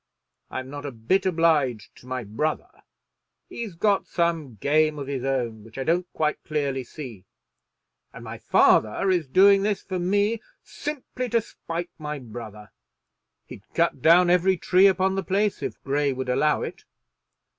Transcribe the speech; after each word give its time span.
I'm 0.49 0.67
not 0.71 0.83
a 0.87 0.91
bit 0.91 1.27
obliged 1.27 1.95
to 1.97 2.07
my 2.07 2.23
brother. 2.23 2.81
He's 3.47 3.75
got 3.75 4.07
some 4.07 4.55
game 4.55 4.97
of 4.97 5.05
his 5.05 5.23
own 5.23 5.63
which 5.63 5.77
I 5.77 5.83
don't 5.83 6.11
quite 6.11 6.43
clearly 6.43 6.83
see, 6.83 7.27
and 8.11 8.23
my 8.23 8.39
father 8.39 9.11
is 9.11 9.27
doing 9.27 9.61
this 9.61 9.83
for 9.83 9.99
me 9.99 10.41
simply 10.63 11.29
to 11.29 11.39
spite 11.39 11.91
my 11.99 12.17
brother. 12.17 12.71
He'd 13.45 13.61
cut 13.75 14.01
down 14.01 14.31
every 14.31 14.57
tree 14.57 14.87
upon 14.87 15.13
the 15.13 15.23
place 15.23 15.61
if 15.61 15.79
Grey 15.83 16.13
would 16.13 16.29
allow 16.29 16.63
it. 16.63 16.83